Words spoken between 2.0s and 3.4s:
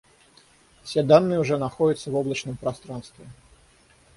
в облачном пространстве